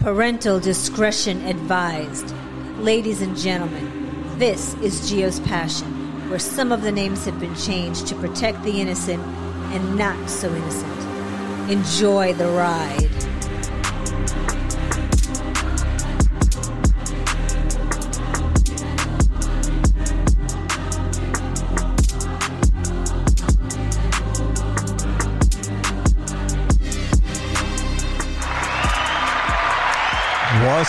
[0.00, 2.32] Parental discretion advised.
[2.78, 8.06] Ladies and gentlemen, this is Gio's Passion, where some of the names have been changed
[8.06, 9.20] to protect the innocent
[9.72, 11.68] and not so innocent.
[11.68, 13.37] Enjoy the ride.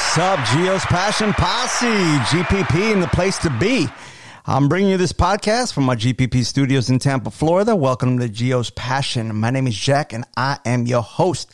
[0.09, 1.85] What's up, Gio's Passion Posse?
[1.85, 3.87] GPP in the place to be.
[4.47, 7.75] I'm bringing you this podcast from my GPP studios in Tampa, Florida.
[7.75, 9.35] Welcome to Gio's Passion.
[9.35, 11.53] My name is Jack and I am your host.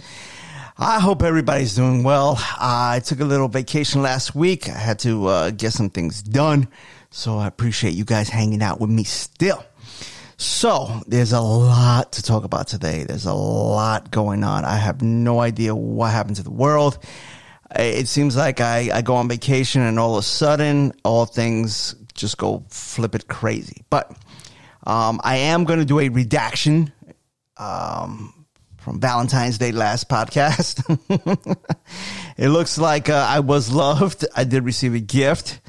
[0.78, 2.38] I hope everybody's doing well.
[2.40, 4.70] I took a little vacation last week.
[4.70, 6.70] I had to uh, get some things done.
[7.10, 9.66] So I appreciate you guys hanging out with me still.
[10.38, 13.04] So there's a lot to talk about today.
[13.04, 14.64] There's a lot going on.
[14.64, 17.00] I have no idea what happened to the world
[17.80, 21.96] it seems like I, I go on vacation and all of a sudden all things
[22.14, 23.84] just go flip it crazy.
[23.90, 24.12] But
[24.86, 26.92] um, I am going to do a redaction
[27.58, 28.46] um,
[28.78, 30.84] from Valentine's Day last podcast.
[32.38, 34.26] it looks like uh, I was loved.
[34.36, 35.60] I did receive a gift.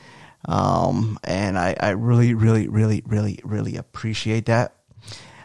[0.47, 4.75] Um, and I, I really, really, really, really, really appreciate that.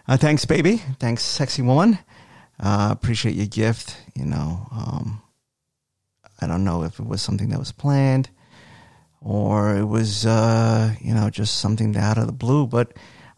[0.07, 0.77] Uh, thanks, baby.
[0.99, 1.97] Thanks, sexy woman.
[2.59, 3.97] Uh, appreciate your gift.
[4.15, 5.21] You know, um,
[6.41, 8.29] I don't know if it was something that was planned
[9.21, 12.65] or it was, uh, you know, just something out of the blue.
[12.65, 12.93] But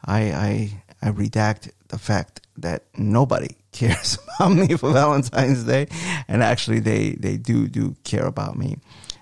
[0.05, 5.87] I, I, I redact the fact that nobody cares about me for Valentine's Day,
[6.27, 8.77] and actually they they do do care about me.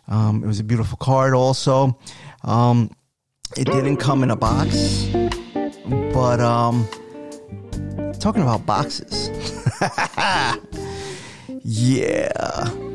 [0.08, 1.98] Um, it was a beautiful card, also.
[2.44, 2.92] Um,
[3.58, 5.08] it didn't come in a box,
[6.14, 6.88] but um,
[8.20, 9.30] talking about boxes,
[11.64, 12.91] yeah.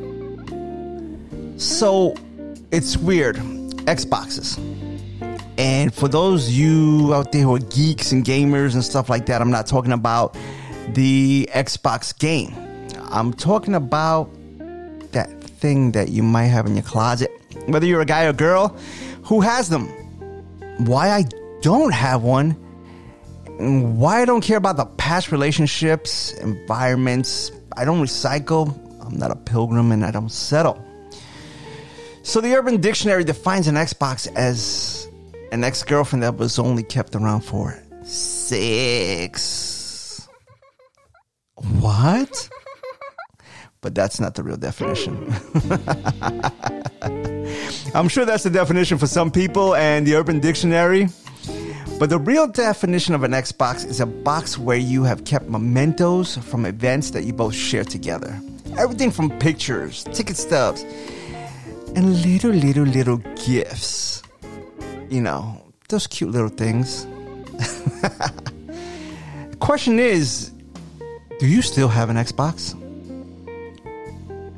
[1.57, 2.15] So
[2.71, 3.37] it's weird.
[3.87, 4.59] Xboxes.
[5.59, 9.41] And for those you out there who are geeks and gamers and stuff like that,
[9.41, 10.37] I'm not talking about
[10.89, 12.55] the Xbox game.
[13.11, 14.29] I'm talking about
[15.13, 17.31] that thing that you might have in your closet.
[17.67, 18.77] Whether you're a guy or girl
[19.23, 19.87] who has them.
[20.85, 21.25] Why I
[21.63, 22.51] don't have one.
[23.59, 27.51] Why I don't care about the past relationships, environments.
[27.77, 28.77] I don't recycle.
[29.07, 30.83] I'm not a pilgrim and I don't settle.
[32.27, 35.09] So the Urban Dictionary defines an Xbox as
[35.53, 39.47] an ex girlfriend that was only kept around for six.
[41.55, 42.49] What?
[43.81, 45.33] But that's not the real definition.
[47.95, 51.07] I'm sure that's the definition for some people and the Urban Dictionary.
[52.01, 56.39] But the real definition of an Xbox is a box where you have kept mementos
[56.39, 58.41] from events that you both share together.
[58.77, 60.85] Everything from pictures, ticket stubs,
[61.97, 64.23] and little, little, little gifts.
[65.09, 67.07] You know, those cute little things.
[69.61, 70.53] Question is
[71.39, 72.75] do you still have an Xbox?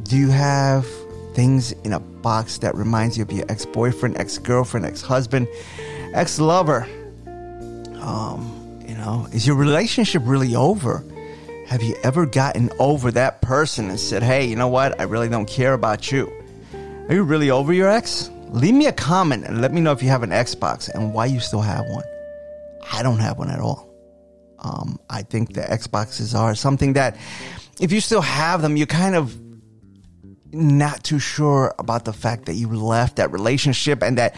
[0.04, 0.86] Do you have
[1.34, 5.46] things in a box that reminds you of your ex boyfriend, ex girlfriend, ex husband,
[6.14, 6.86] ex lover?
[8.00, 11.04] Um, you know, is your relationship really over?
[11.66, 14.98] Have you ever gotten over that person and said, hey, you know what?
[14.98, 16.32] I really don't care about you?
[17.08, 18.30] Are you really over your ex?
[18.50, 21.24] Leave me a comment and let me know if you have an Xbox and why
[21.24, 22.04] you still have one.
[22.92, 23.88] I don't have one at all.
[24.58, 27.16] Um, I think the Xboxes are something that
[27.80, 29.38] if you still have them, you're kind of
[30.52, 34.36] not too sure about the fact that you left that relationship and that,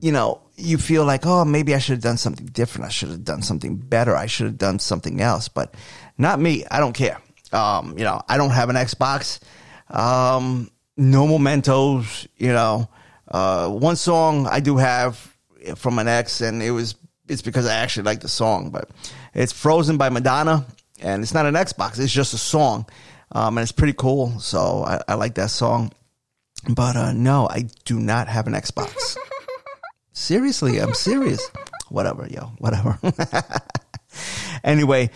[0.00, 2.86] you know, you feel like, oh, maybe I should have done something different.
[2.86, 4.16] I should have done something better.
[4.16, 5.74] I should have done something else, but
[6.18, 6.64] not me.
[6.72, 7.20] I don't care.
[7.52, 9.38] Um, you know, I don't have an Xbox.
[9.88, 12.88] Um, no mementos, you know.
[13.26, 15.34] Uh, one song I do have
[15.76, 16.94] from an ex, and it was
[17.28, 18.90] it's because I actually like the song, but
[19.34, 20.66] it's "Frozen" by Madonna,
[21.00, 22.86] and it's not an Xbox; it's just a song,
[23.32, 24.38] um, and it's pretty cool.
[24.40, 25.92] So I, I like that song.
[26.68, 29.16] But uh, no, I do not have an Xbox.
[30.12, 31.48] Seriously, I'm serious.
[31.88, 32.98] Whatever, yo, whatever.
[34.64, 35.08] anyway,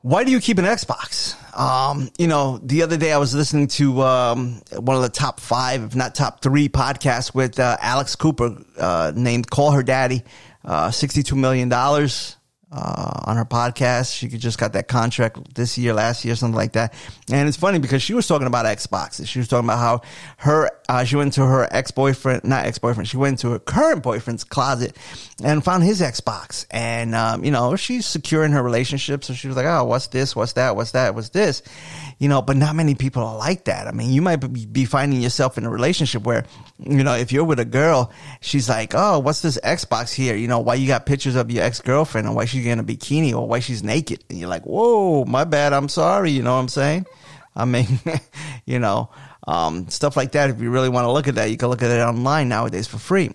[0.00, 1.36] why do you keep an Xbox?
[1.56, 5.40] Um, you know, the other day I was listening to um, one of the top
[5.40, 10.22] five, if not top three, podcasts with uh, Alex Cooper uh, named "Call Her Daddy."
[10.64, 12.36] Uh, Sixty-two million dollars.
[12.76, 14.14] Uh, on her podcast.
[14.14, 16.92] She just got that contract this year, last year, something like that.
[17.32, 19.26] And it's funny because she was talking about Xboxes.
[19.26, 20.02] She was talking about how
[20.38, 23.08] her uh, she went to her ex boyfriend, not ex boyfriend.
[23.08, 24.96] She went to her current boyfriend's closet
[25.42, 26.66] and found his Xbox.
[26.70, 30.08] And um, you know she's secure in her relationship, so she was like, "Oh, what's
[30.08, 30.36] this?
[30.36, 30.76] What's that?
[30.76, 31.14] What's that?
[31.14, 31.62] What's this?"
[32.18, 33.86] You know, but not many people are like that.
[33.86, 34.36] I mean, you might
[34.72, 36.46] be finding yourself in a relationship where,
[36.78, 38.10] you know, if you're with a girl,
[38.40, 40.34] she's like, "Oh, what's this Xbox here?
[40.34, 42.84] You know, why you got pictures of your ex girlfriend and why she's in a
[42.84, 45.74] bikini or why she's naked?" And you're like, "Whoa, my bad.
[45.74, 47.06] I'm sorry." You know what I'm saying?
[47.54, 48.00] I mean,
[48.64, 49.10] you know,
[49.46, 50.50] um, stuff like that.
[50.50, 52.86] If you really want to look at that, you can look at it online nowadays
[52.86, 53.30] for free.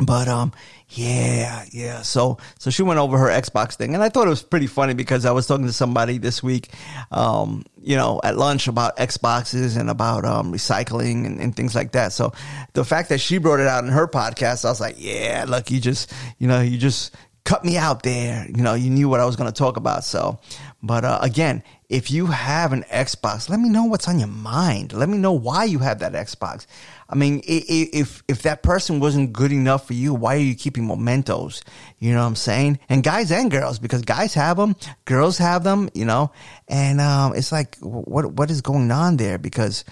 [0.00, 0.52] But um,
[0.90, 2.02] yeah, yeah.
[2.02, 4.94] So so she went over her Xbox thing, and I thought it was pretty funny
[4.94, 6.70] because I was talking to somebody this week,
[7.10, 11.92] um, you know, at lunch about Xboxes and about um, recycling and, and things like
[11.92, 12.12] that.
[12.12, 12.32] So
[12.72, 15.70] the fact that she brought it out in her podcast, I was like, yeah, look,
[15.70, 17.14] you just you know you just
[17.48, 18.46] cut me out there.
[18.46, 20.04] You know, you knew what I was going to talk about.
[20.04, 20.38] So,
[20.82, 24.92] but uh, again, if you have an Xbox, let me know what's on your mind.
[24.92, 26.66] Let me know why you have that Xbox.
[27.10, 30.86] I mean, if if that person wasn't good enough for you, why are you keeping
[30.86, 31.62] mementos?
[31.98, 32.80] You know what I'm saying?
[32.90, 34.76] And guys and girls, because guys have them,
[35.06, 35.88] girls have them.
[35.94, 36.32] You know,
[36.68, 39.38] and um, it's like, what what is going on there?
[39.38, 39.84] Because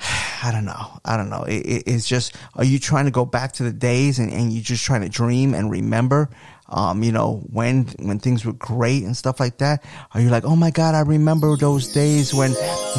[0.42, 1.00] I don't know.
[1.04, 1.44] I don't know.
[1.44, 4.52] It, it, it's just, are you trying to go back to the days and, and
[4.52, 6.30] you're just trying to dream and remember?
[6.70, 9.84] Um, you know, when when things were great and stuff like that?
[10.14, 12.52] Are you like, oh my god, I remember those days when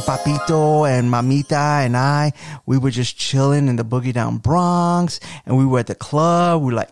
[0.06, 2.34] Papito and Mamita and I
[2.66, 6.62] we were just chilling in the boogie down Bronx and we were at the club.
[6.62, 6.92] We were like,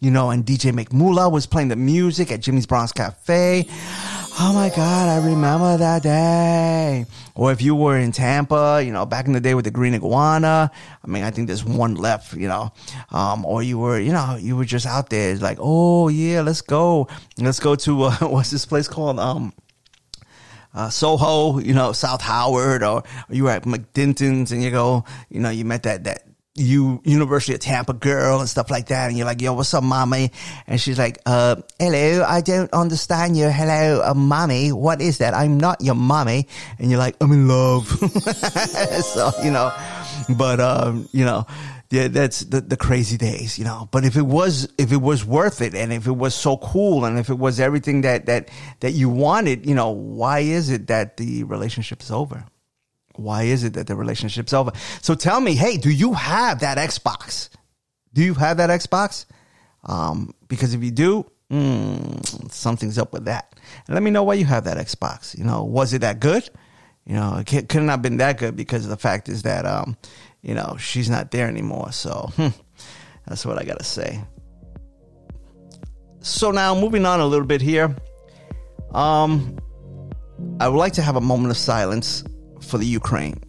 [0.00, 3.66] you know, and DJ McMula was playing the music at Jimmy's Bronx Cafe.
[4.38, 7.06] Oh my God, I remember that day.
[7.34, 9.94] Or if you were in Tampa, you know, back in the day with the green
[9.94, 10.70] iguana.
[11.02, 12.70] I mean, I think there's one left, you know.
[13.10, 15.32] Um, or you were, you know, you were just out there.
[15.32, 17.08] It's like, oh yeah, let's go.
[17.38, 19.18] Let's go to, uh, what's this place called?
[19.18, 19.54] Um,
[20.74, 25.06] uh, Soho, you know, South Howard, or, or you were at MacDinton's and you go,
[25.30, 26.24] you know, you met that, that,
[26.56, 29.84] you University of Tampa girl and stuff like that, and you're like, "Yo, what's up,
[29.84, 30.32] mommy?"
[30.66, 33.48] And she's like, "Uh, hello, I don't understand you.
[33.50, 34.72] Hello, uh, mommy.
[34.72, 35.34] What is that?
[35.34, 36.48] I'm not your mommy."
[36.78, 37.88] And you're like, "I'm in love."
[39.04, 39.72] so you know,
[40.36, 41.46] but um, you know,
[41.90, 43.88] yeah, that's the, the crazy days, you know.
[43.92, 47.04] But if it was if it was worth it, and if it was so cool,
[47.04, 48.48] and if it was everything that that
[48.80, 52.44] that you wanted, you know, why is it that the relationship is over?
[53.18, 54.72] Why is it that the relationship's over?
[55.02, 57.48] So tell me, hey, do you have that Xbox?
[58.12, 59.26] Do you have that Xbox?
[59.84, 63.54] Um, because if you do, mm, something's up with that.
[63.86, 65.36] And let me know why you have that Xbox.
[65.36, 66.48] You know, was it that good?
[67.04, 69.96] You know, it could not have been that good because the fact is that, um,
[70.42, 71.92] you know, she's not there anymore.
[71.92, 72.48] So hmm,
[73.26, 74.24] that's what I got to say.
[76.20, 77.94] So now moving on a little bit here.
[78.92, 79.56] Um,
[80.58, 82.24] I would like to have a moment of silence
[82.66, 83.40] for the Ukraine.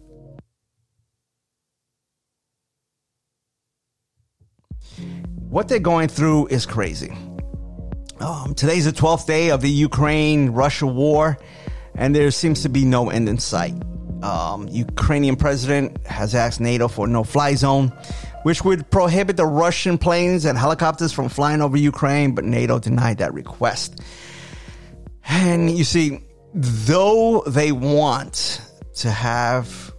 [5.48, 7.16] What they're going through is crazy.
[8.20, 11.38] Um, today's the 12th day of the Ukraine Russia war,
[11.94, 13.74] and there seems to be no end in sight.
[14.22, 17.92] Um, Ukrainian president has asked NATO for no fly zone,
[18.42, 23.18] which would prohibit the Russian planes and helicopters from flying over Ukraine, but NATO denied
[23.18, 24.00] that request.
[25.24, 26.20] And you see,
[26.54, 28.60] though they want
[28.98, 29.94] to have,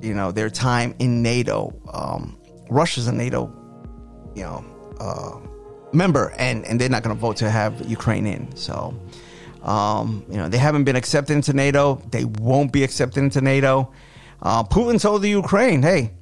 [0.00, 1.72] you know, their time in NATO.
[1.92, 2.38] Um,
[2.70, 3.52] Russia's a NATO,
[4.34, 4.64] you know,
[5.00, 5.40] uh,
[5.92, 8.54] member, and and they're not going to vote to have Ukraine in.
[8.56, 8.94] So,
[9.62, 12.00] um, you know, they haven't been accepted into NATO.
[12.10, 13.92] They won't be accepted into NATO.
[14.40, 16.12] Uh, Putin told the Ukraine, "Hey,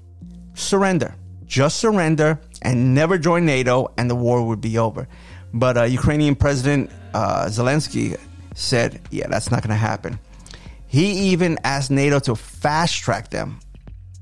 [0.54, 1.14] surrender,
[1.44, 5.06] just surrender, and never join NATO, and the war would be over."
[5.52, 8.18] But uh, Ukrainian President uh, Zelensky
[8.54, 10.18] said, "Yeah, that's not going to happen."
[10.96, 13.60] He even asked NATO to fast track them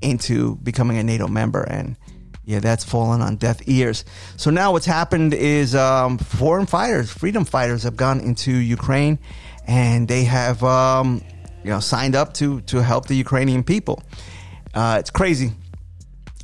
[0.01, 1.63] into becoming a NATO member.
[1.63, 1.95] And
[2.43, 4.03] yeah, that's fallen on deaf ears.
[4.35, 9.19] So now what's happened is um, foreign fighters, freedom fighters, have gone into Ukraine
[9.65, 11.21] and they have um,
[11.63, 14.03] you know signed up to to help the Ukrainian people.
[14.73, 15.53] Uh, it's crazy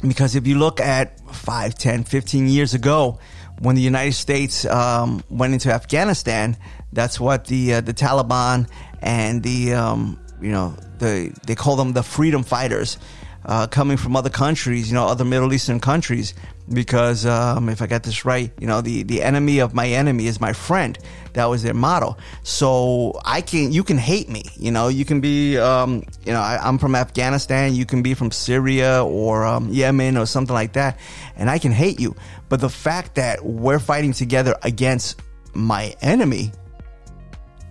[0.02, 3.20] because if you look at 5, 10, 15 years ago,
[3.60, 6.56] when the United States um, went into Afghanistan,
[6.94, 8.70] that's what the uh, the Taliban
[9.02, 12.98] and the um, you know the they call them the freedom fighters.
[13.46, 16.34] uh, coming from other countries, you know, other Middle Eastern countries,
[16.72, 20.28] because um, if I got this right, you know, the, the enemy of my enemy
[20.28, 20.98] is my friend.
[21.34, 22.18] That was their motto.
[22.44, 26.40] So I can, you can hate me, you know, you can be, um, you know,
[26.40, 30.74] I, am from Afghanistan, you can be from Syria or um, Yemen or something like
[30.74, 31.00] that,
[31.36, 32.16] and I can hate you.
[32.50, 35.22] But the fact that we're fighting together against
[35.54, 36.52] my enemy,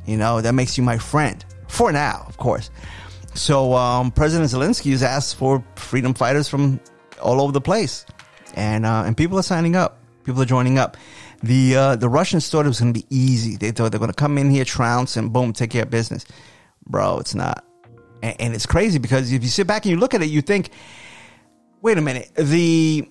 [0.06, 2.70] you know, that makes you my friend for now, of course.
[3.34, 6.80] So um, President Zelensky has asked for freedom fighters from
[7.22, 8.04] all over the place,
[8.54, 9.98] and uh, and people are signing up.
[10.24, 10.96] People are joining up.
[11.42, 13.56] The uh, the Russians thought it was going to be easy.
[13.56, 16.26] They thought they're going to come in here, trounce, and boom, take care of business.
[16.86, 17.64] Bro, it's not.
[18.22, 20.42] And, and it's crazy because if you sit back and you look at it, you
[20.42, 20.70] think,
[21.82, 23.08] wait a minute, the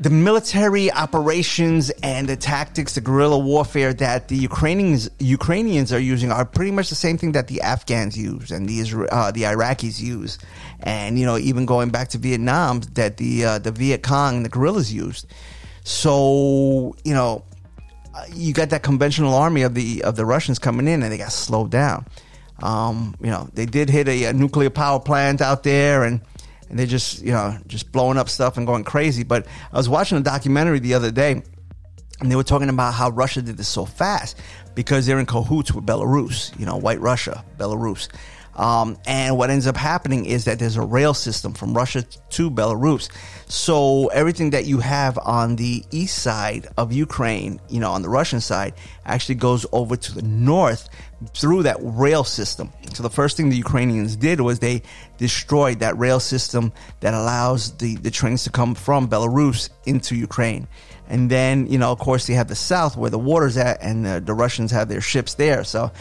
[0.00, 6.32] the military operations and the tactics, the guerrilla warfare that the Ukrainians Ukrainians are using
[6.32, 10.00] are pretty much the same thing that the Afghans use and the uh, the Iraqis
[10.00, 10.38] use,
[10.80, 14.44] and you know even going back to Vietnam that the uh, the Viet Cong and
[14.44, 15.26] the guerrillas used.
[15.84, 17.44] So you know
[18.32, 21.32] you got that conventional army of the of the Russians coming in and they got
[21.32, 22.06] slowed down.
[22.62, 26.20] Um, you know they did hit a, a nuclear power plant out there and
[26.68, 29.22] and they're just you know just blowing up stuff and going crazy.
[29.22, 31.42] But I was watching a documentary the other day,
[32.20, 34.38] and they were talking about how Russia did this so fast
[34.74, 38.08] because they're in cahoots with Belarus, you know, White Russia, Belarus.
[38.56, 42.50] Um, and what ends up happening is that there's a rail system from Russia to
[42.50, 43.10] Belarus.
[43.46, 48.08] So everything that you have on the east side of Ukraine, you know, on the
[48.08, 50.88] Russian side, actually goes over to the north
[51.32, 52.72] through that rail system.
[52.92, 54.82] So the first thing the Ukrainians did was they
[55.18, 60.68] destroyed that rail system that allows the, the trains to come from Belarus into Ukraine.
[61.08, 64.06] And then, you know, of course, they have the south where the water's at, and
[64.06, 65.62] the, the Russians have their ships there.
[65.64, 65.92] So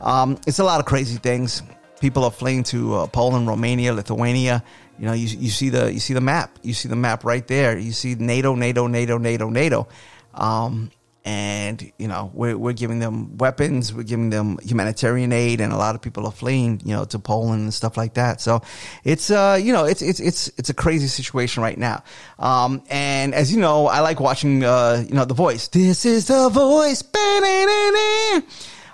[0.00, 1.62] um, it's a lot of crazy things
[2.00, 4.64] people are fleeing to uh, Poland, Romania, Lithuania.
[4.98, 6.58] You know, you, you see the you see the map.
[6.62, 7.78] You see the map right there.
[7.78, 9.88] You see NATO, NATO, NATO, NATO, NATO.
[10.34, 10.90] Um,
[11.24, 15.76] and you know we're, we're giving them weapons we're giving them humanitarian aid and a
[15.76, 18.62] lot of people are fleeing you know to poland and stuff like that so
[19.04, 22.02] it's uh you know it's it's it's it's a crazy situation right now
[22.38, 26.26] um and as you know i like watching uh you know the voice this is
[26.26, 27.02] the voice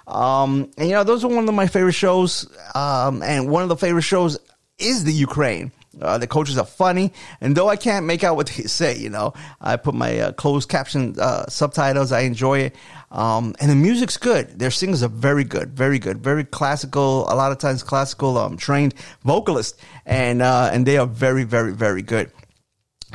[0.06, 2.48] um, and you know, those are one of my favorite shows.
[2.74, 4.38] Um, and one of the favorite shows
[4.78, 5.72] is the Ukraine.
[6.00, 7.10] Uh, the coaches are funny,
[7.40, 9.32] and though I can't make out what they say, you know,
[9.62, 12.12] I put my uh, closed caption uh, subtitles.
[12.12, 12.76] I enjoy it,
[13.10, 14.58] um, and the music's good.
[14.58, 17.24] Their singers are very good, very good, very classical.
[17.32, 18.94] A lot of times, classical um, trained
[19.24, 22.30] vocalists, and uh, and they are very, very, very good.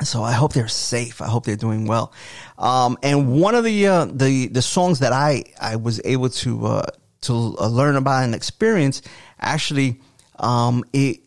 [0.03, 1.21] So I hope they're safe.
[1.21, 2.13] I hope they're doing well.
[2.61, 6.65] Um, and one of the uh, the the songs that I I was able to
[6.67, 6.85] uh,
[7.21, 9.01] to uh, learn about and experience
[9.39, 9.99] actually
[10.37, 11.21] um, it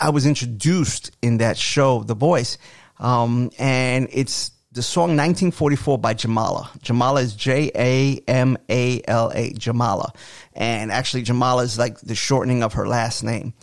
[0.00, 2.58] I was introduced in that show, The Voice,
[2.98, 6.68] um, and it's the song 1944 by Jamala.
[6.80, 10.14] Jamala is J A M A L A, Jamala.
[10.54, 13.54] And actually, Jamala is like the shortening of her last name.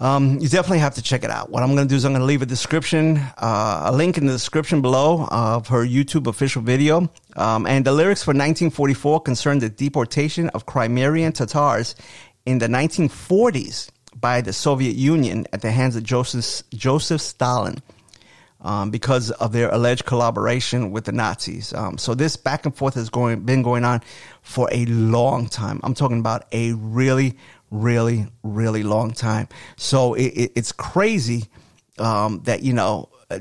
[0.00, 1.50] Um, you definitely have to check it out.
[1.50, 4.16] What I'm going to do is I'm going to leave a description, uh, a link
[4.16, 7.10] in the description below of her YouTube official video.
[7.36, 11.94] Um, and the lyrics for 1944 concern the deportation of Crimean Tatars
[12.46, 17.82] in the 1940s by the Soviet Union at the hands of Joseph, Joseph Stalin.
[18.62, 21.72] Um, because of their alleged collaboration with the Nazis.
[21.72, 24.02] Um, so this back and forth has going, been going on
[24.42, 25.80] for a long time.
[25.82, 27.38] I'm talking about a really,
[27.70, 29.48] really, really long time.
[29.76, 31.44] So it, it, it's crazy
[31.98, 33.40] um, that, you know, uh,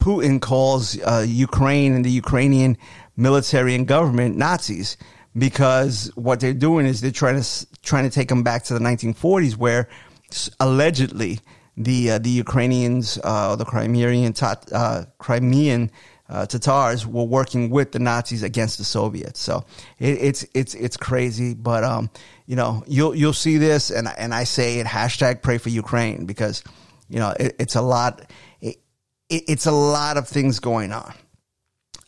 [0.00, 2.76] Putin calls uh, Ukraine and the Ukrainian
[3.16, 4.96] military and government Nazis
[5.36, 8.80] because what they're doing is they're trying to trying to take them back to the
[8.80, 9.88] 1940s where
[10.58, 11.38] allegedly
[11.76, 14.34] the uh, the Ukrainians uh, the Crimean
[14.72, 15.90] uh, Crimean
[16.30, 19.40] uh, Tatars were working with the Nazis against the Soviets.
[19.40, 19.64] So
[19.98, 22.08] it, it's it's it's crazy, but um,
[22.46, 26.26] you know you'll you'll see this, and and I say it hashtag pray for Ukraine
[26.26, 26.62] because
[27.08, 28.30] you know it, it's a lot.
[28.60, 28.78] It,
[29.28, 31.14] it's a lot of things going on,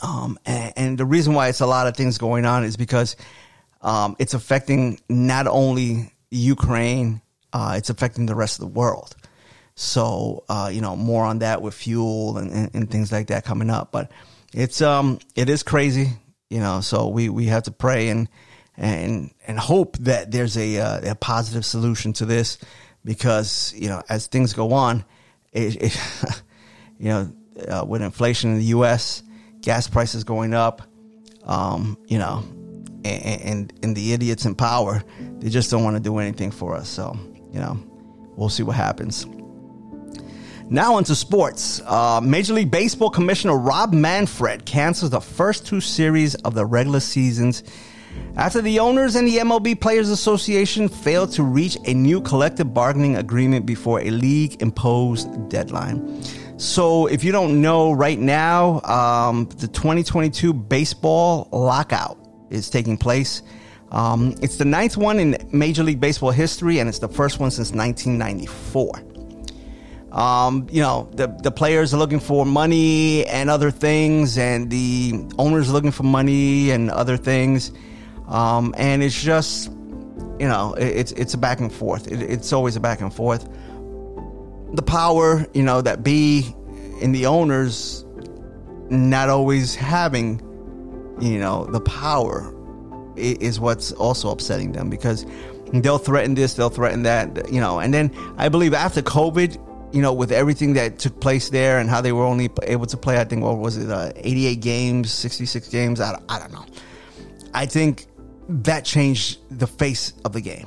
[0.01, 3.15] um, and, and, the reason why it's a lot of things going on is because
[3.81, 9.15] um, it's affecting not only Ukraine, uh, it's affecting the rest of the world.
[9.75, 13.45] So, uh, you know, more on that with fuel and, and, and, things like that
[13.45, 13.91] coming up.
[13.91, 14.11] But
[14.53, 16.11] it's, um, it is crazy,
[16.51, 18.29] you know, so we, we have to pray and,
[18.77, 22.59] and, and hope that there's a, uh, a positive solution to this
[23.05, 25.05] because, you know, as things go on,
[25.53, 26.01] it, it
[26.99, 27.33] you know,
[27.69, 29.23] uh, with inflation in the U.S.,
[29.61, 30.83] gas prices going up,
[31.45, 32.45] um, you know,
[33.05, 35.03] and, and, and the idiots in power,
[35.39, 36.89] they just don't want to do anything for us.
[36.89, 37.19] So,
[37.53, 37.83] you know,
[38.37, 39.27] we'll see what happens.
[40.73, 41.83] Now onto sports.
[41.85, 47.01] Uh, Major League Baseball Commissioner Rob Manfred cancels the first two series of the regular
[47.01, 47.63] seasons
[48.37, 53.17] after the owners and the MLB Players Association failed to reach a new collective bargaining
[53.17, 56.23] agreement before a league imposed deadline.
[56.57, 62.17] So, if you don't know right now, um, the 2022 baseball lockout
[62.49, 63.43] is taking place.
[63.91, 67.51] Um, it's the ninth one in Major League Baseball history, and it's the first one
[67.51, 69.12] since 1994.
[70.13, 75.25] Um, you know, the, the players are looking for money and other things, and the
[75.39, 77.73] owners are looking for money and other things.
[78.29, 79.69] Um, and it's just,
[80.39, 82.13] you know, it, it's it's a back and forth.
[82.13, 83.49] It, it's always a back and forth.
[84.75, 86.55] The power, you know, that be
[87.01, 88.05] in the owners
[88.91, 90.41] not always having,
[91.21, 92.55] you know, the power
[93.17, 95.25] is what's also upsetting them because
[95.73, 97.81] they'll threaten this, they'll threaten that, you know.
[97.81, 99.59] And then I believe after COVID,
[99.93, 102.97] you know, with everything that took place there and how they were only able to
[102.97, 106.01] play, I think, what was it, uh, 88 games, 66 games?
[106.01, 106.65] I, I don't know.
[107.53, 108.07] I think
[108.49, 110.67] that changed the face of the game.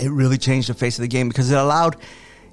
[0.00, 1.96] It really changed the face of the game because it allowed,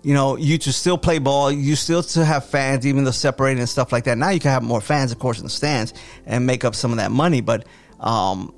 [0.04, 3.60] you know, you to still play ball, you still to have fans, even though separated
[3.60, 4.18] and stuff like that.
[4.18, 5.94] Now you can have more fans, of course, in the stands
[6.26, 7.42] and make up some of that money.
[7.42, 7.66] But
[8.00, 8.54] um,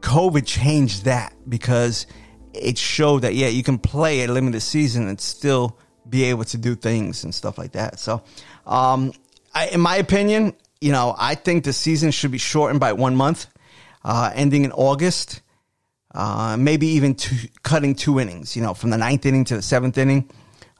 [0.00, 2.06] COVID changed that because
[2.54, 5.78] it showed that yeah, you can play a limited season and still
[6.08, 7.98] be able to do things and stuff like that.
[7.98, 8.22] So,
[8.66, 9.12] um,
[9.54, 13.16] I, in my opinion, you know, I think the season should be shortened by one
[13.16, 13.46] month,
[14.04, 15.42] uh, ending in August.
[16.12, 19.62] Uh, maybe even two, cutting two innings, you know, from the ninth inning to the
[19.62, 20.28] seventh inning.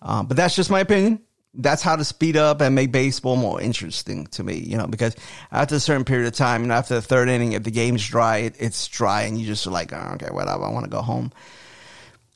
[0.02, 1.20] Uh, but that's just my opinion.
[1.54, 5.14] That's how to speed up and make baseball more interesting to me, you know, because
[5.52, 8.38] after a certain period of time, and after the third inning, if the game's dry,
[8.38, 11.02] it, it's dry, and you just are like, oh, okay, whatever, I want to go
[11.02, 11.32] home.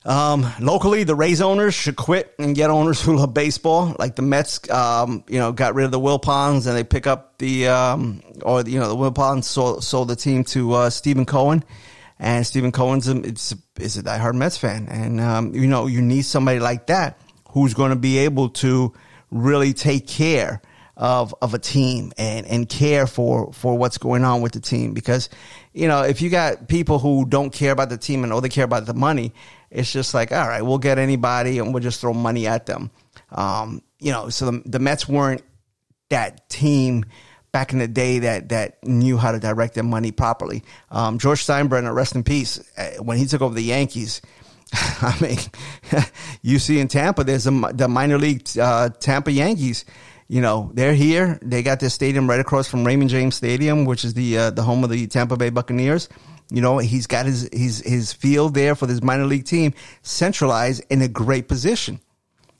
[0.04, 3.96] Um, locally, the Rays owners should quit and get owners who love baseball.
[3.98, 7.38] Like the Mets, um, you know, got rid of the Wilpons and they pick up
[7.38, 11.64] the, um, or, you know, the Wilpons sold, sold the team to, uh, Steven Cohen.
[12.18, 14.88] And Steven Cohen's a, it's, is a diehard Mets fan.
[14.88, 17.18] And, um, you know, you need somebody like that
[17.50, 18.92] who's going to be able to
[19.30, 20.60] really take care
[20.96, 24.92] of, of a team and, and care for, for what's going on with the team.
[24.92, 25.28] Because,
[25.72, 28.48] you know, if you got people who don't care about the team and all they
[28.48, 29.32] care about the money,
[29.74, 32.90] it's just like, all right, we'll get anybody and we'll just throw money at them.
[33.32, 35.42] Um, you know, so the, the Mets weren't
[36.10, 37.04] that team
[37.50, 40.62] back in the day that that knew how to direct their money properly.
[40.92, 44.22] Um, George Steinbrenner, rest in peace, uh, when he took over the Yankees.
[44.72, 45.38] I mean,
[46.42, 49.84] you see in Tampa, there's a, the minor league uh, Tampa Yankees.
[50.28, 51.38] You know, they're here.
[51.42, 54.62] They got their stadium right across from Raymond James Stadium, which is the uh, the
[54.62, 56.08] home of the Tampa Bay Buccaneers.
[56.50, 60.84] You know, he's got his, his, his field there for this minor league team centralized
[60.90, 62.00] in a great position.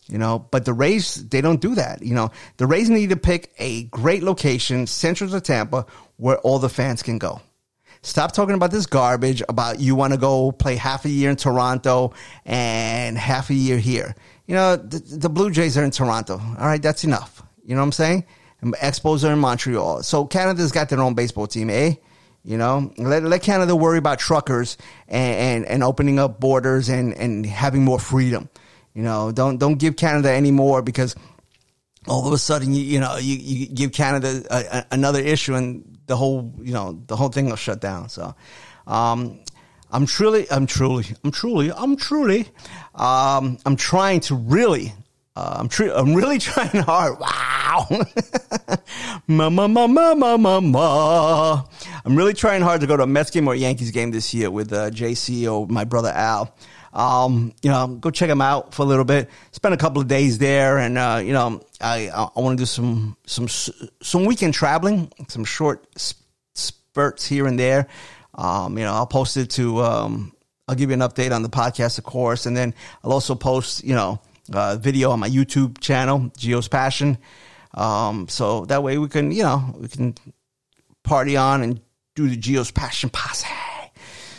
[0.09, 2.03] You know, but the Rays, they don't do that.
[2.03, 6.59] You know, the Rays need to pick a great location central to Tampa where all
[6.59, 7.41] the fans can go.
[8.03, 11.37] Stop talking about this garbage about you want to go play half a year in
[11.37, 12.13] Toronto
[12.45, 14.15] and half a year here.
[14.47, 16.39] You know, the, the Blue Jays are in Toronto.
[16.39, 17.43] All right, that's enough.
[17.65, 18.27] You know what I'm saying?
[18.63, 20.03] Expos are in Montreal.
[20.03, 21.95] So Canada's got their own baseball team, eh?
[22.45, 24.77] You know, let, let Canada worry about truckers
[25.09, 28.51] and, and, and opening up borders and, and having more freedom.
[28.93, 31.17] You know, don't don't give Canada any more because
[32.07, 35.55] all of a sudden you you know you, you give Canada a, a, another issue
[35.55, 38.09] and the whole you know the whole thing will shut down.
[38.09, 38.35] So,
[38.87, 39.41] um,
[39.91, 42.47] I'm truly, I'm truly, I'm truly, I'm truly,
[42.95, 44.93] um, I'm trying to really
[45.37, 47.19] uh, I'm tr- I'm really trying hard.
[47.19, 47.54] Wow.
[49.27, 51.65] ma, ma, ma, ma, ma, ma, ma.
[52.05, 54.35] I'm really trying hard to go to a Mets game or a Yankees game this
[54.35, 56.55] year with uh, JC or my brother Al.
[56.93, 59.29] Um, you know, go check him out for a little bit.
[59.53, 62.67] Spend a couple of days there, and uh, you know, I I want to do
[62.67, 65.87] some some some weekend traveling, some short
[66.55, 67.89] spurts here and there.
[68.35, 69.83] Um, you know, I'll post it to.
[69.83, 70.33] Um,
[70.69, 73.83] I'll give you an update on the podcast, of course, and then I'll also post.
[73.83, 74.21] You know
[74.53, 77.19] uh, video on my YouTube channel, Gio's Passion.
[77.75, 80.15] Um, so that way we can, you know, we can
[81.03, 81.81] party on and
[82.15, 83.47] do the Gio's Passion posse.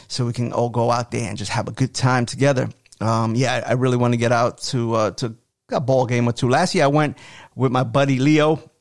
[0.07, 2.69] So we can all go out there and just have a good time together.
[3.01, 5.35] Um, yeah, I, really want to get out to uh, to
[5.69, 6.47] a ball game or two.
[6.47, 7.17] Last year I went
[7.55, 8.71] with my buddy Leo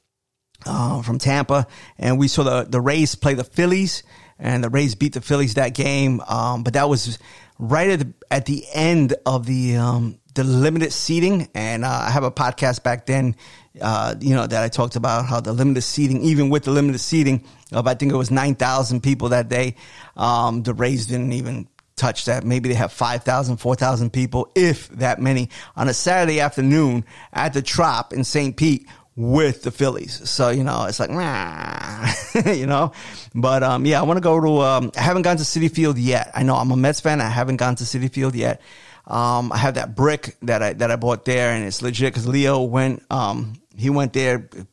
[0.64, 1.66] uh, from Tampa,
[1.98, 4.04] and we saw the the Rays play the Phillies,
[4.38, 6.20] and the Rays beat the Phillies that game.
[6.20, 7.18] Um, but that was
[7.58, 12.10] right at the, at the end of the um, the limited seating, and uh, I
[12.10, 13.36] have a podcast back then,
[13.80, 16.98] uh, you know, that I talked about how the limited seating, even with the limited
[16.98, 19.76] seating of I think it was nine thousand people that day,
[20.16, 22.44] um, the Rays didn't even touch that.
[22.44, 27.62] Maybe they have 5,000, 4,000 people, if that many, on a Saturday afternoon at the
[27.62, 28.56] Trop in St.
[28.56, 30.28] Pete with the Phillies.
[30.28, 31.10] So, you know, it's like,
[32.56, 32.92] you know,
[33.34, 35.98] but, um, yeah, I want to go to, um, I haven't gone to Citi Field
[35.98, 36.30] yet.
[36.34, 37.20] I know I'm a Mets fan.
[37.20, 38.60] I haven't gone to Citi Field yet.
[39.06, 42.26] Um, I have that brick that I, that I bought there and it's legit because
[42.26, 44.66] Leo went, um, he went there a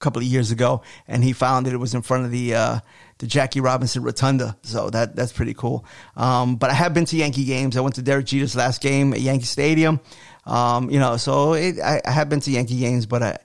[0.00, 2.80] couple of years ago and he found that it was in front of the, uh,
[3.18, 4.56] the Jackie Robinson Rotunda.
[4.62, 5.84] So that that's pretty cool.
[6.16, 7.76] Um, but I have been to Yankee games.
[7.76, 10.00] I went to Derek Jeter's last game at Yankee Stadium.
[10.46, 13.38] Um, you know, so it, I, I, have been to Yankee games, but I,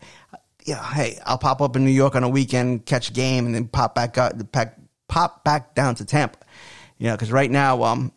[0.67, 3.53] know, hey, I'll pop up in New York on a weekend, catch a game, and
[3.53, 4.33] then pop back up,
[5.07, 6.37] pop back down to Tampa.
[6.97, 8.13] You know, because right now, um,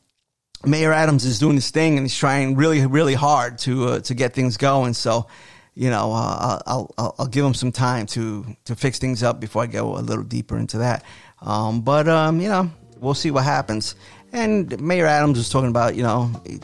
[0.64, 4.14] Mayor Adams is doing his thing and he's trying really, really hard to uh, to
[4.14, 4.94] get things going.
[4.94, 5.26] So,
[5.74, 9.40] you know, uh, I'll, I'll I'll give him some time to to fix things up
[9.40, 11.04] before I go a little deeper into that.
[11.42, 13.94] Um, but um, you know, we'll see what happens.
[14.32, 16.60] And Mayor Adams was talking about, you know, he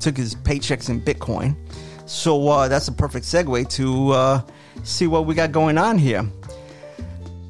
[0.00, 1.56] took his paychecks in Bitcoin.
[2.06, 4.42] So uh, that's a perfect segue to uh,
[4.82, 6.26] see what we got going on here.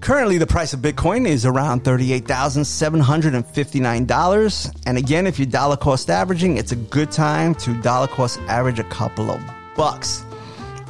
[0.00, 4.82] Currently, the price of Bitcoin is around $38,759.
[4.86, 8.80] And again, if you're dollar cost averaging, it's a good time to dollar cost average
[8.80, 9.40] a couple of
[9.76, 10.24] bucks.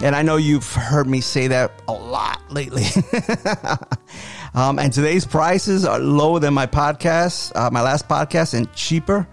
[0.03, 2.85] And I know you've heard me say that a lot lately.
[4.55, 9.27] Um, and today's prices are lower than my podcast, uh, my last podcast, and cheaper.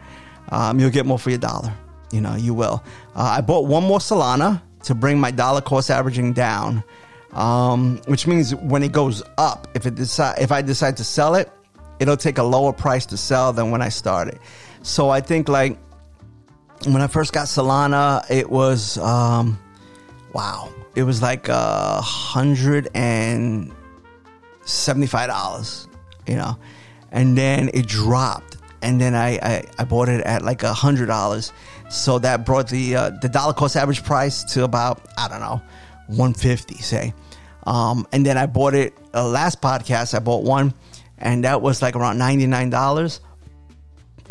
[0.50, 1.74] Um, you'll get more for your dollar.
[2.12, 2.84] You know, you will.
[3.16, 6.84] Uh, I bought one more Solana to bring my dollar cost averaging down,
[7.34, 11.36] um, which means when it goes up, if it decide, if I decide to sell
[11.36, 11.52] it,
[12.00, 14.40] it'll take a lower price to sell than when I started.
[14.82, 15.78] So I think like
[16.86, 19.60] when I first got Solana, it was um,
[20.34, 23.72] wow, it was like a hundred and
[24.64, 25.88] $75,
[26.26, 26.58] you know,
[27.12, 28.58] and then it dropped.
[28.82, 31.52] And then I, I, I bought it at like a hundred dollars.
[31.90, 35.62] So that brought the, uh, the dollar cost average price to about, I don't know,
[36.08, 37.14] 150 say.
[37.66, 40.14] Um, and then I bought it uh, last podcast.
[40.14, 40.74] I bought one
[41.18, 43.20] and that was like around $99.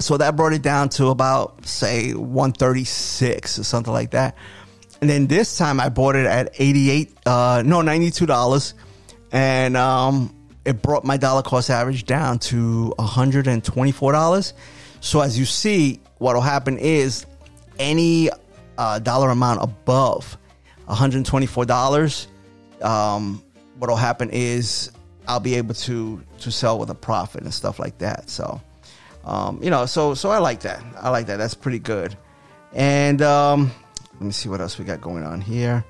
[0.01, 4.37] So that brought it down to about say 136 or something like that.
[5.01, 8.75] And then this time I bought it at 88, uh, no, $92
[9.31, 10.35] and um,
[10.69, 14.53] it brought my dollar cost average down to $124.
[15.01, 17.25] So as you see, what will happen is
[17.79, 18.29] any
[18.77, 20.37] uh, dollar amount above
[20.87, 22.27] $124,
[22.83, 23.43] um,
[23.79, 24.93] what will happen is
[25.27, 28.29] I'll be able to to sell with a profit and stuff like that.
[28.29, 28.61] So,
[29.25, 30.83] um, you know, so so I like that.
[31.01, 31.37] I like that.
[31.37, 32.15] That's pretty good.
[32.75, 33.71] And um,
[34.15, 35.83] let me see what else we got going on here.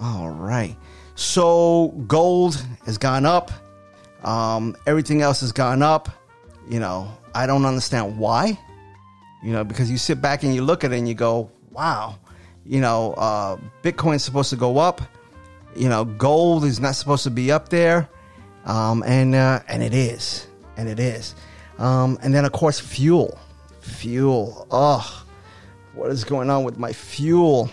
[0.00, 0.76] All right.
[1.14, 3.50] So gold has gone up.
[4.22, 6.08] Um, everything else has gone up.
[6.68, 8.58] You know, I don't understand why.
[9.42, 12.16] You know, because you sit back and you look at it and you go, wow,
[12.64, 15.00] you know, uh, Bitcoin's supposed to go up.
[15.74, 18.08] You know, gold is not supposed to be up there.
[18.64, 20.46] Um, and, uh, and it is.
[20.76, 21.34] And it is.
[21.78, 23.38] Um, and then, of course, fuel.
[23.80, 24.68] Fuel.
[24.70, 25.24] Oh,
[25.94, 27.70] what is going on with my fuel?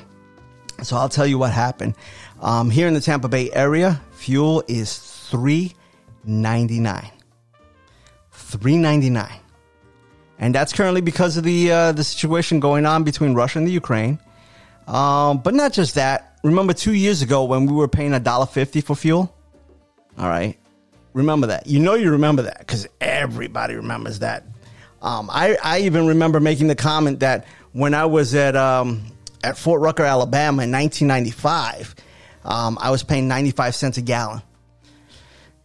[0.82, 1.94] So I'll tell you what happened.
[2.42, 5.76] Um, here in the Tampa Bay area, fuel is three
[6.24, 7.12] ninety nine.
[8.32, 9.40] Three ninety nine,
[10.40, 13.72] and that's currently because of the uh, the situation going on between Russia and the
[13.72, 14.20] Ukraine.
[14.88, 16.40] Um, but not just that.
[16.44, 19.36] Remember two years ago when we were paying a dollar fifty for fuel?
[20.18, 20.58] All right,
[21.14, 21.68] remember that.
[21.68, 24.46] You know you remember that because everybody remembers that.
[25.02, 29.04] Um, I I even remember making the comment that when I was at um,
[29.44, 31.96] at Fort Rucker, Alabama in 1995
[32.44, 34.42] um, I was paying 95 cents a gallon.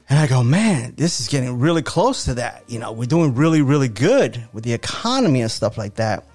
[0.08, 2.64] And I go, man, this is getting really close to that.
[2.68, 6.26] You know, we're doing really, really good with the economy and stuff like that.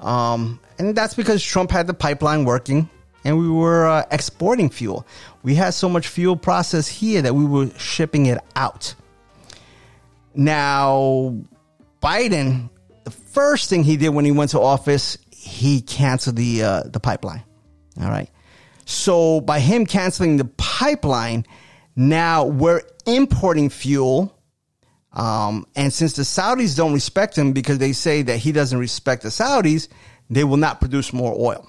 [0.00, 2.90] Um, and that's because Trump had the pipeline working
[3.24, 5.06] and we were uh, exporting fuel.
[5.42, 8.94] We had so much fuel processed here that we were shipping it out.
[10.34, 11.36] Now,
[12.02, 12.70] Biden,
[13.04, 17.00] the first thing he did when he went to office, he canceled the uh, the
[17.00, 17.42] pipeline.
[18.00, 18.30] All right.
[18.84, 21.46] So by him canceling the pipeline,
[21.94, 24.38] now we're importing fuel.
[25.12, 29.22] Um, and since the Saudis don't respect him because they say that he doesn't respect
[29.22, 29.88] the Saudis,
[30.30, 31.68] they will not produce more oil.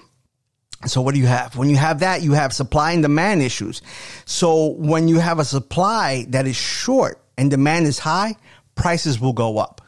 [0.86, 1.56] So what do you have?
[1.56, 3.82] When you have that, you have supply and demand issues.
[4.26, 8.36] So when you have a supply that is short and demand is high,
[8.76, 9.82] prices will go up.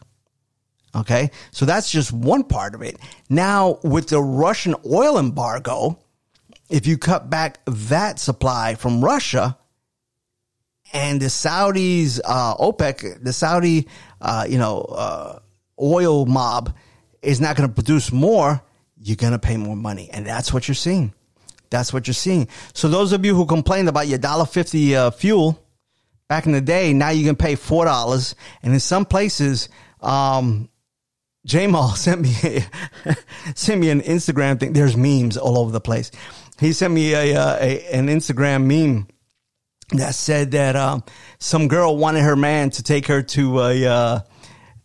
[0.96, 1.32] Okay.
[1.52, 2.98] So that's just one part of it.
[3.30, 6.00] Now with the Russian oil embargo,
[6.70, 9.58] if you cut back that supply from Russia
[10.94, 13.88] and the Saudis, uh, OPEC, the Saudi,
[14.22, 15.40] uh, you know, uh,
[15.82, 16.76] oil mob
[17.22, 18.62] is not going to produce more,
[18.98, 20.10] you're going to pay more money.
[20.12, 21.14] And that's what you're seeing.
[21.70, 22.48] That's what you're seeing.
[22.74, 25.62] So those of you who complained about your dollar fifty uh, fuel
[26.28, 29.68] back in the day, now you can pay four dollars, and in some places,
[30.02, 30.70] um,
[31.46, 32.64] Jamal sent me
[33.56, 34.74] sent me an Instagram thing.
[34.74, 36.12] There's memes all over the place.
[36.60, 39.08] He sent me a, uh, a an Instagram meme
[39.90, 41.04] that said that um,
[41.40, 44.20] some girl wanted her man to take her to a uh,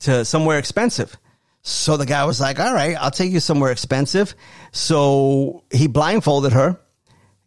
[0.01, 1.17] to somewhere expensive.
[1.63, 4.35] So the guy was like, "All right, I'll take you somewhere expensive."
[4.73, 6.81] So he blindfolded her.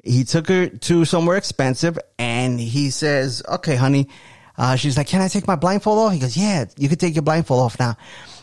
[0.04, 4.10] He took her to somewhere expensive, and he says, "Okay, honey."
[4.58, 7.16] Uh, she's like, "Can I take my blindfold off?" He goes, "Yeah, you can take
[7.16, 7.98] your blindfold off now."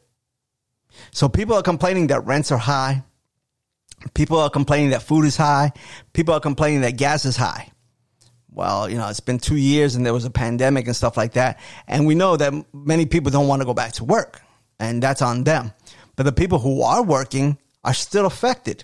[1.12, 3.04] So people are complaining that rents are high.
[4.14, 5.72] People are complaining that food is high.
[6.14, 7.72] People are complaining that gas is high.
[8.52, 11.34] Well, you know, it's been two years and there was a pandemic and stuff like
[11.34, 11.60] that.
[11.88, 14.42] And we know that many people don't want to go back to work
[14.80, 15.74] and that's on them.
[16.16, 18.84] But the people who are working are still affected.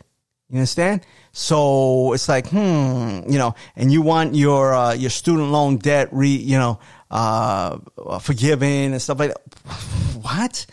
[0.49, 1.05] You understand?
[1.31, 6.09] So it's like, hmm, you know, and you want your, uh, your student loan debt
[6.11, 7.77] re, you know, uh,
[8.19, 9.41] forgiven and stuff like that.
[10.21, 10.65] What?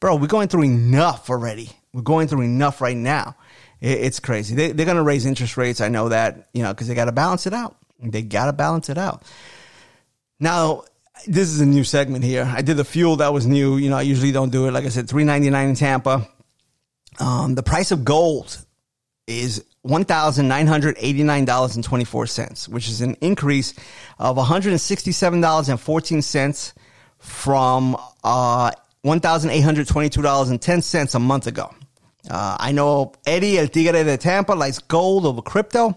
[0.00, 1.70] Bro, we're going through enough already.
[1.92, 3.36] We're going through enough right now.
[3.80, 4.54] it's crazy.
[4.54, 5.80] They, they're going to raise interest rates.
[5.80, 7.76] I know that, you know, because they got to balance it out.
[8.00, 9.24] They got to balance it out.
[10.40, 10.84] Now,
[11.26, 12.44] this is a new segment here.
[12.44, 13.76] I did the fuel that was new.
[13.76, 14.72] You know, I usually don't do it.
[14.72, 16.28] Like I said, three ninety nine in Tampa.
[17.18, 18.64] Um, the price of gold
[19.26, 23.16] is one thousand nine hundred eighty nine dollars and twenty four cents, which is an
[23.20, 23.74] increase
[24.18, 26.72] of one hundred and sixty seven dollars and fourteen cents
[27.18, 28.70] from uh,
[29.04, 31.74] $1,822.10 a month ago.
[32.28, 35.96] Uh, I know Eddie El Tigre de Tampa likes gold over crypto.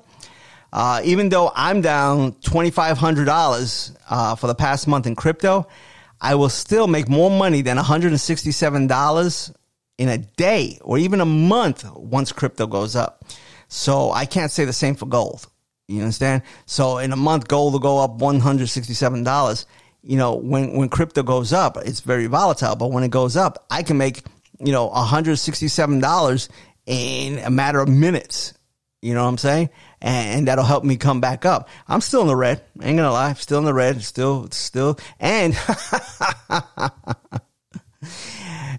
[0.74, 5.68] Uh, even though I'm down $2,500 uh, for the past month in crypto,
[6.22, 9.56] I will still make more money than $167
[9.98, 13.26] in a day or even a month once crypto goes up.
[13.68, 15.48] So I can't say the same for gold.
[15.88, 16.44] You understand?
[16.66, 19.66] So in a month, gold will go up $167
[20.04, 22.76] you know, when, when crypto goes up, it's very volatile.
[22.76, 24.24] But when it goes up, I can make,
[24.60, 26.50] you know, $167
[26.88, 28.54] in a matter of minutes.
[29.02, 29.70] You know what I'm saying?
[30.02, 31.70] And, that'll help me come back up.
[31.88, 32.64] I'm still in the red.
[32.82, 33.34] Ain't gonna lie.
[33.34, 34.02] Still in the red.
[34.02, 35.00] Still, still.
[35.20, 35.54] And,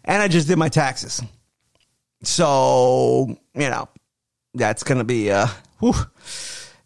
[0.05, 1.23] and I just did my taxes.
[2.23, 3.89] So, you know,
[4.55, 5.95] that's gonna be, uh, whew,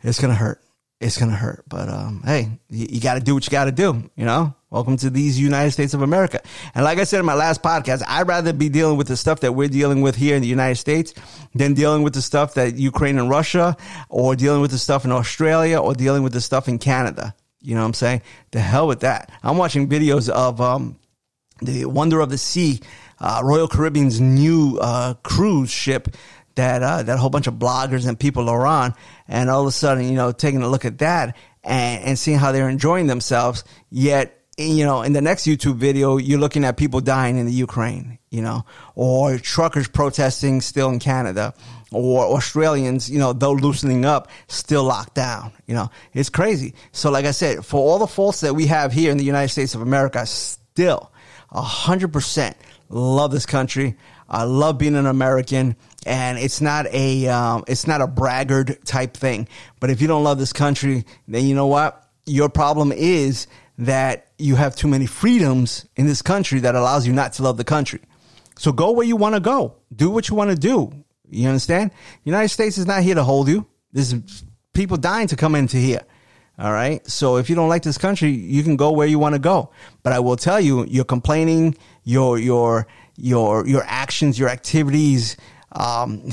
[0.02, 0.62] it's gonna hurt
[1.00, 1.64] it's gonna hurt.
[1.68, 4.10] But um, hey, you, you got to do what you got to do.
[4.16, 6.40] You know, welcome to these United States of America.
[6.74, 9.40] And like I said in my last podcast, I'd rather be dealing with the stuff
[9.40, 11.12] that we're dealing with here in the United States
[11.54, 13.76] than dealing with the stuff that Ukraine and Russia,
[14.08, 17.34] or dealing with the stuff in Australia, or dealing with the stuff in Canada.
[17.60, 18.22] You know what I'm saying?
[18.52, 19.32] The hell with that.
[19.42, 20.98] I'm watching videos of um,
[21.60, 22.80] the Wonder of the Sea,
[23.18, 26.08] uh, Royal Caribbean's new uh, cruise ship
[26.56, 28.94] that uh, that whole bunch of bloggers and people are on,
[29.28, 32.38] and all of a sudden, you know, taking a look at that and, and seeing
[32.38, 33.64] how they're enjoying themselves.
[33.90, 37.52] Yet, you know, in the next YouTube video, you're looking at people dying in the
[37.52, 38.64] Ukraine, you know,
[38.94, 41.54] or truckers protesting still in Canada,
[41.92, 45.52] or Australians, you know, though loosening up, still locked down.
[45.66, 46.74] You know, it's crazy.
[46.92, 49.48] So, like I said, for all the faults that we have here in the United
[49.48, 51.12] States of America, still
[51.52, 52.56] a hundred percent
[52.88, 53.96] love this country.
[54.28, 59.16] I love being an American and it's not a um, it's not a braggart type
[59.16, 59.48] thing.
[59.80, 63.46] But if you don't love this country, then you know what your problem is
[63.78, 67.56] that you have too many freedoms in this country that allows you not to love
[67.56, 68.00] the country.
[68.58, 69.76] So go where you want to go.
[69.94, 70.92] Do what you want to do.
[71.28, 71.90] You understand?
[72.24, 73.66] United States is not here to hold you.
[73.92, 74.14] There's
[74.72, 76.02] people dying to come into here.
[76.58, 77.06] All right.
[77.06, 79.70] So if you don't like this country, you can go where you want to go.
[80.02, 82.86] But I will tell you, you're complaining, your your
[83.16, 85.36] your your actions, your activities,
[85.72, 86.30] um,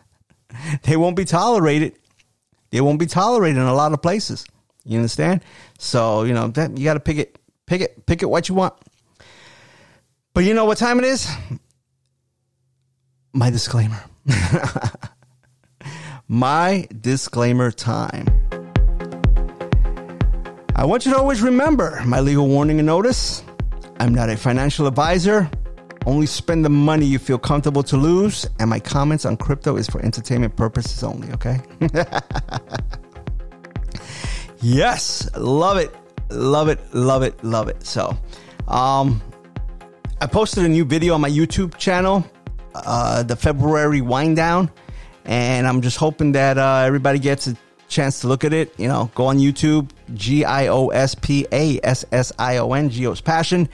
[0.82, 1.94] they won't be tolerated.
[2.70, 4.44] They won't be tolerated in a lot of places.
[4.84, 5.42] You understand?
[5.78, 8.54] So you know that you got to pick it, pick it, pick it what you
[8.54, 8.74] want.
[10.34, 11.28] But you know what time it is?
[13.32, 14.02] My disclaimer.
[16.28, 18.26] My disclaimer time.
[20.74, 23.44] I want you to always remember my legal warning and notice.
[24.00, 25.50] I'm not a financial advisor.
[26.06, 29.88] Only spend the money you feel comfortable to lose, and my comments on crypto is
[29.88, 31.60] for entertainment purposes only, okay?
[34.60, 35.94] yes, love it.
[36.30, 37.84] Love it, love it, love it.
[37.84, 38.16] So,
[38.68, 39.22] um,
[40.20, 42.24] I posted a new video on my YouTube channel,
[42.74, 44.70] uh, the February Whine Down,
[45.24, 47.56] and I'm just hoping that uh, everybody gets a
[47.88, 48.78] chance to look at it.
[48.78, 52.72] You know, go on YouTube, G I O S P A S S I O
[52.72, 53.68] N, Gio's Passion.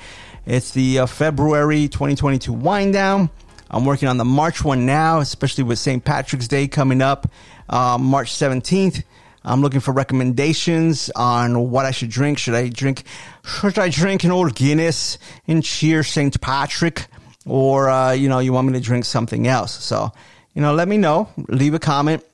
[0.47, 3.31] It's the uh, February 2022 Whine Down.
[3.71, 6.05] I'm working on the March one now, especially with St.
[6.05, 7.31] Patrick's Day coming up,
[7.69, 9.05] uh, March 17th.
[9.45, 12.39] I'm looking for recommendations on what I should drink.
[12.39, 13.05] Should I drink?
[13.45, 16.39] Should I drink an old Guinness and cheer St.
[16.41, 17.07] Patrick,
[17.47, 19.73] or uh, you know, you want me to drink something else?
[19.83, 20.11] So,
[20.55, 21.31] you know, let me know.
[21.49, 22.25] Leave a comment.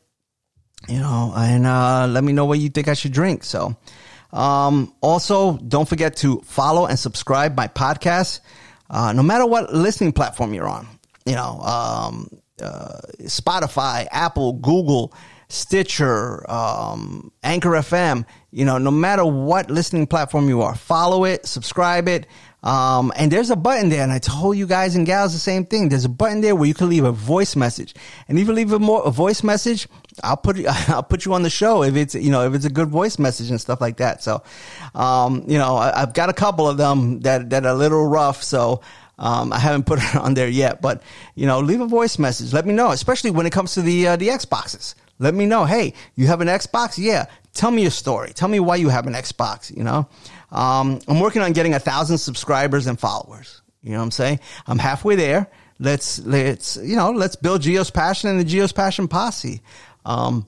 [0.88, 3.44] You know, and uh, let me know what you think I should drink.
[3.44, 3.76] So,
[4.32, 8.40] um, also, don't forget to follow and subscribe my podcast,
[8.90, 10.86] uh, no matter what listening platform you're on.
[11.24, 12.28] You know, um,
[12.62, 15.12] uh, Spotify, Apple, Google,
[15.48, 18.24] Stitcher, um, Anchor FM.
[18.50, 22.26] You know, no matter what listening platform you are, follow it, subscribe it.
[22.62, 25.64] Um, and there's a button there, and I told you guys and gals the same
[25.64, 25.88] thing.
[25.88, 27.94] There's a button there where you can leave a voice message,
[28.28, 29.86] and if you leave a, more, a voice message,
[30.24, 32.70] I'll put I'll put you on the show if it's you know if it's a
[32.70, 34.22] good voice message and stuff like that.
[34.22, 34.42] So,
[34.94, 38.06] um, you know, I, have got a couple of them that that are a little
[38.06, 38.42] rough.
[38.42, 38.80] So.
[39.18, 41.02] Um, I haven't put it on there yet, but
[41.34, 42.52] you know, leave a voice message.
[42.52, 44.94] Let me know, especially when it comes to the uh, the Xboxes.
[45.18, 45.64] Let me know.
[45.64, 46.98] Hey, you have an Xbox?
[46.98, 47.24] Yeah.
[47.54, 48.32] Tell me your story.
[48.34, 49.74] Tell me why you have an Xbox.
[49.74, 50.06] You know,
[50.50, 53.62] um, I'm working on getting a thousand subscribers and followers.
[53.82, 54.40] You know what I'm saying?
[54.66, 55.50] I'm halfway there.
[55.78, 59.60] Let's let's you know let's build Gio's passion and the Gio's passion posse.
[60.04, 60.46] Um,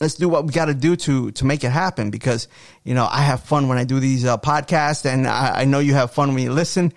[0.00, 2.48] let's do what we got to do to to make it happen because
[2.84, 5.78] you know I have fun when I do these uh, podcasts and I, I, know
[5.78, 6.92] you have fun when you listen.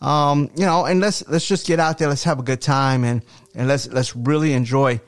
[0.00, 2.08] Um, you know, and let's let's just get out there.
[2.08, 3.22] Let's have a good time and
[3.54, 5.00] and let's let's really enjoy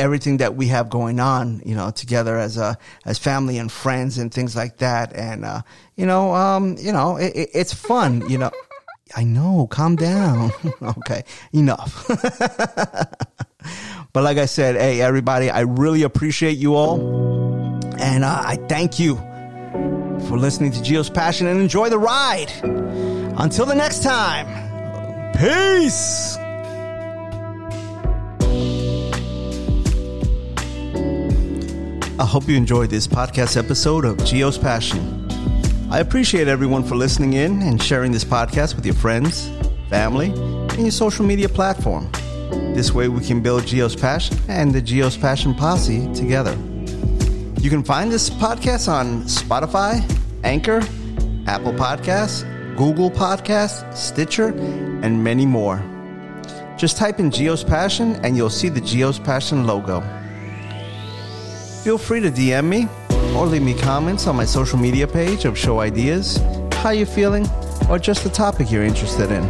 [0.00, 4.18] everything that we have going on, you know, together as a as family and friends
[4.18, 5.14] and things like that.
[5.14, 5.62] And uh,
[5.96, 8.28] you know, um, you know, it, it, it's fun.
[8.28, 8.50] You know,
[9.16, 9.66] I know.
[9.70, 10.50] Calm down.
[10.82, 12.06] okay, enough.
[14.12, 17.00] but like I said, hey, everybody, I really appreciate you all,
[17.98, 19.16] and uh, I thank you
[20.26, 22.50] for listening to Gio's Passion and enjoy the ride.
[23.38, 26.39] Until the next time, peace.
[32.20, 35.26] I hope you enjoyed this podcast episode of Gio's Passion.
[35.90, 39.48] I appreciate everyone for listening in and sharing this podcast with your friends,
[39.88, 42.12] family, and your social media platform.
[42.74, 46.52] This way we can build Gio's Passion and the Gio's Passion Posse together.
[47.58, 50.04] You can find this podcast on Spotify,
[50.44, 50.82] Anchor,
[51.46, 52.44] Apple Podcasts,
[52.76, 54.48] Google Podcasts, Stitcher,
[55.02, 55.82] and many more.
[56.76, 60.02] Just type in Gio's Passion and you'll see the Gio's Passion logo.
[61.82, 62.86] Feel free to DM me
[63.34, 66.36] or leave me comments on my social media page of show ideas,
[66.74, 67.48] how you're feeling,
[67.88, 69.46] or just the topic you're interested in.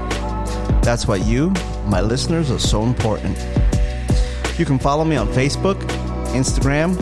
[0.81, 1.51] That's why you,
[1.87, 3.37] my listeners, are so important.
[4.57, 5.81] You can follow me on Facebook,
[6.33, 6.97] Instagram,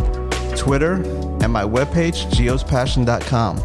[0.57, 0.95] Twitter,
[1.43, 3.59] and my webpage, giospassion.com.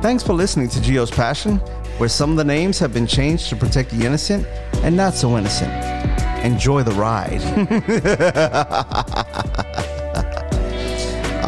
[0.00, 1.56] Thanks for listening to Gio's Passion,
[1.98, 4.46] where some of the names have been changed to protect the innocent
[4.84, 5.72] and not so innocent.
[6.44, 7.40] Enjoy the ride.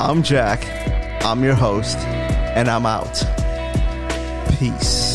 [0.04, 0.66] I'm Jack.
[1.24, 3.22] I'm your host, and I'm out.
[4.58, 5.11] Peace.